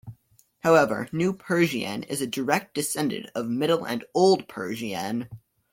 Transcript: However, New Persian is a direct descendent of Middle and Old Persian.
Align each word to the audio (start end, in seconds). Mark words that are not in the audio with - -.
However, 0.61 1.07
New 1.11 1.31
Persian 1.31 2.01
is 2.01 2.21
a 2.23 2.25
direct 2.25 2.73
descendent 2.73 3.29
of 3.35 3.45
Middle 3.47 3.85
and 3.85 4.03
Old 4.15 4.47
Persian. 4.47 5.29